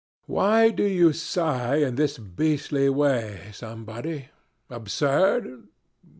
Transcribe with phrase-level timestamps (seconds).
[0.25, 4.29] Why do you sigh in this beastly way, somebody?
[4.67, 5.67] Absurd?